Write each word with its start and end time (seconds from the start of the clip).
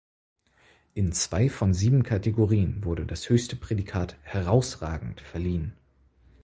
In 0.95 1.11
zwei 1.13 1.47
von 1.47 1.75
sieben 1.75 2.01
Kategorien 2.01 2.83
wurde 2.83 3.05
das 3.05 3.29
höchste 3.29 3.55
Prädikat 3.55 4.17
„herausragend“ 4.23 5.21
verliehen. 5.21 5.73